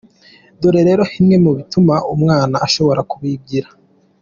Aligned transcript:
Dore 0.59 0.81
rero 0.87 1.03
bimwe 1.13 1.35
mu 1.43 1.51
bituma 1.57 1.95
umwana 2.13 2.55
ashobora 2.65 3.01
kuyigira. 3.11 3.67